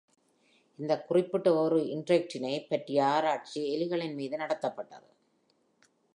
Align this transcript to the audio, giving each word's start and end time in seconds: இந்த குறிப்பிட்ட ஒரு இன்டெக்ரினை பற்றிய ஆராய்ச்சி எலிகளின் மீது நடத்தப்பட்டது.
இந்த 0.79 0.93
குறிப்பிட்ட 1.01 1.53
ஒரு 1.53 1.79
இன்டெக்ரினை 1.79 2.65
பற்றிய 2.69 3.05
ஆராய்ச்சி 3.05 3.61
எலிகளின் 3.75 4.15
மீது 4.15 4.37
நடத்தப்பட்டது. 4.37 5.09